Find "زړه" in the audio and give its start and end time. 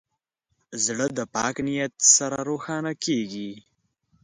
0.85-1.05